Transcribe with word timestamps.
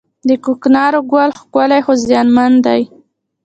د 0.27 0.29
کوکنارو 0.43 1.01
ګل 1.11 1.29
ښکلی 1.39 1.79
خو 1.85 1.93
زیانمن 2.05 2.53
دی 2.65 2.81